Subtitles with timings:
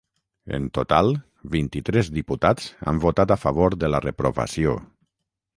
[0.57, 1.11] En total,
[1.57, 4.79] vint-i-tres diputats han votat a favor de la reprovació.